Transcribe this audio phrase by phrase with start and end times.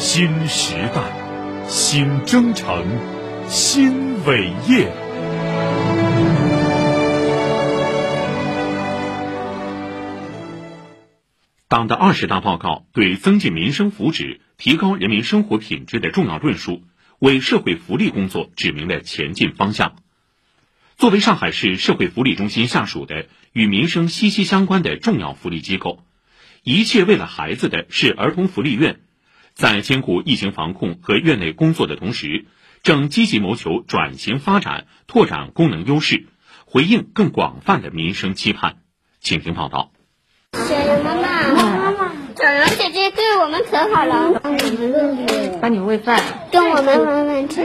[0.00, 2.86] 新时代，新征程，
[3.48, 4.92] 新伟业。
[11.66, 16.84] 党的二十大报告对增进民生福祉、提高人民生活品质的重要论述，
[17.18, 19.96] 为社会福利工作指明了前进方向。
[20.96, 26.04] 作为上海市社会福利中心下属的与民生息息相关的重要福利机构，
[26.62, 29.00] 一切为了孩子的是儿童福利院，
[29.58, 32.44] 在兼顾疫情防控和院内工作的同时，
[32.84, 36.28] 正积极谋求转型发展、拓展功能优势，
[36.64, 38.76] 回应更广泛的民生期盼。
[39.18, 39.90] 请听报道。
[40.52, 44.38] 小羊妈妈，妈妈，小羊姐姐对我们可好了，
[45.60, 46.22] 帮你们喂饭，
[46.52, 47.62] 跟我们玩玩具。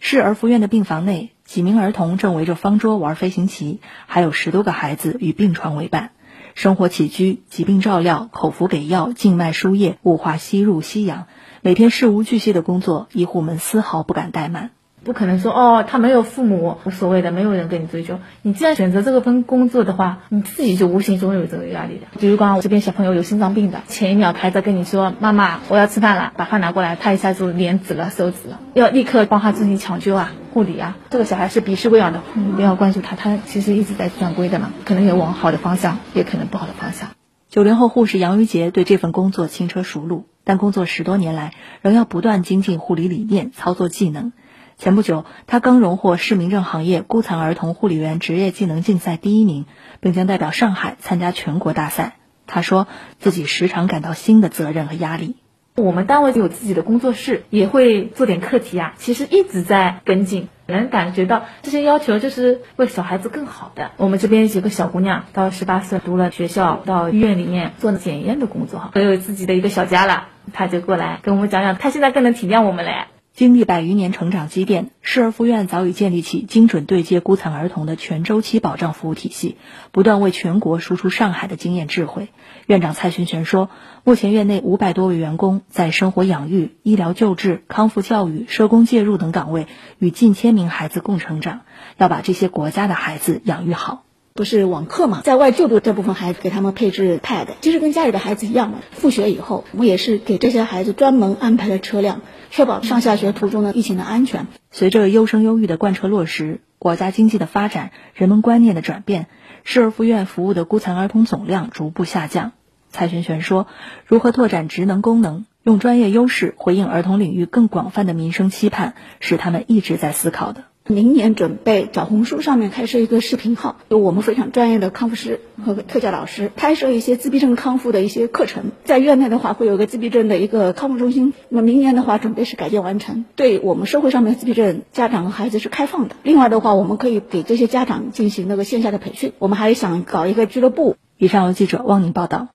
[0.00, 1.30] 市儿福院的病房内。
[1.44, 6.10] 几名儿童正围着方桌玩飞行棋，还有十多个孩子与病床为伴。
[6.56, 11.26] 生活起居、疾病照料、口服给药、静脉输液、雾化吸入吸氧，
[11.60, 14.70] 每天事无巨细的工作，医护们丝毫不敢怠慢。
[15.06, 18.18] 不可能说哦，他没有父母，无所谓的，没有人跟你追究。
[18.42, 22.08] 你既然选择这个份工作的话，你自己就无形中有这个压力的。
[22.18, 30.96] 比如刚刚我这边小朋友有心脏病的，前一秒还在跟你说妈妈我要吃饭了，把饭拿过来，他一下子脸紫了，手紫了，要立刻帮他进行抢救啊、护理啊。
[31.08, 37.10] 这个小孩是鼻饲喂养的，你不要关注他，他其实一直在转归的嘛，可能也往好的方向，也可能不好的方向。
[37.48, 44.32] 九零后护士杨玉杰对这份工作轻车熟路，但工作十多年来，仍要不断精进护理理念、操作技能。
[44.78, 49.64] 前不久，他刚荣获市民政行业孤残儿童护理员职业技能竞赛第一名，
[50.00, 52.16] 并将代表上海参加全国大赛。
[52.46, 52.86] 他说
[53.18, 55.36] 自己时常感到新的责任和压力。
[55.76, 63.92] 我们单位有自己的工作室，也会做点课题啊，其实一直在跟进，能感觉到这些要求就是为小孩子更好的。
[63.96, 73.06] 我们这边几个小姑娘到十八岁，读了学校，到医院里面做检验的工作，都有自己的一个小家了，她就过来跟我们讲讲，她现在更能体谅我们嘞。
[73.36, 79.58] 经历百余年成长积淀，市儿福院早已建立起精准对接孤残儿童的全周期保障服务体系，
[79.92, 82.28] 不断为全国输出上海的经验智慧。
[82.64, 83.68] 院长蔡寻璇说，
[84.04, 89.66] 目前院内五百多位员工在生活养育、医疗救治、康复教育、社工介入等岗位，
[89.98, 91.60] 与近千名孩子共成长，
[91.98, 94.05] 要把这些国家的孩子养育好。
[94.36, 98.78] 不是网课嘛，在外就读这部分孩子给他们配置 pad，其实跟家里的孩子一样嘛。
[98.92, 102.20] 复学以后，我们也是给这些孩子专门安排了车辆，
[102.50, 104.46] 确保上下学途中的疫情的安全。
[104.70, 109.26] 随着优生优育的贯彻落实，国家经济的发展，人们观念的转变，
[109.64, 112.52] 市儿福院服务的孤残儿童总量逐步下降。
[112.90, 113.66] 蔡璇璇说
[114.06, 128.70] ：“如何拓展职能功能，用专业优势回应儿童领域更广泛的民生期盼，是他们一直在思考的。”明年准备小红书上面开设一个视频号，有我们非常专业的康复师和特教老师开设一些自闭症康复的一些课程。
[128.84, 131.34] 在院内的话，会有个自闭症的一个康复中心。
[131.48, 136.14] 那么明年的话，准备是改建完成，对我们社会上面自闭症家长和孩子是开放的。
[136.22, 139.32] 另外的话，我们可以给这些家长进行那个线下的培训。
[139.38, 140.96] 我们还想搞一个俱乐部。
[141.18, 142.48] 以上由记者汪宁报道。